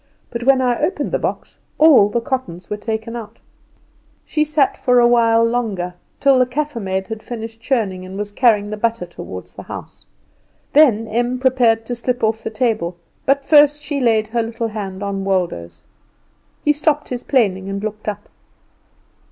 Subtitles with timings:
[0.31, 3.37] But when I opened the box all the cottons were taken out."
[4.25, 8.31] She sat for a while longer, till the Kaffer maid had finished churning, and was
[8.31, 10.07] carrying the butter toward the house.
[10.73, 15.03] Then Em prepared to slip off the table, but first she laid her little hand
[15.03, 15.83] on Waldo's.
[16.65, 18.27] He stopped his planing and looked up.